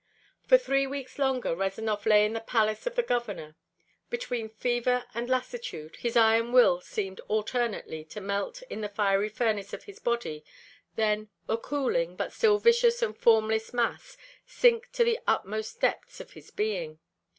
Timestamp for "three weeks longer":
0.57-1.55